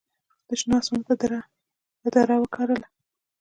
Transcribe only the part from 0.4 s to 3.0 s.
د شنه اسمان پر دړه وکرله